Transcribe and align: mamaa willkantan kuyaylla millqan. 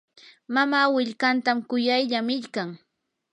mamaa 0.55 0.87
willkantan 0.95 1.59
kuyaylla 1.69 2.19
millqan. 2.31 2.69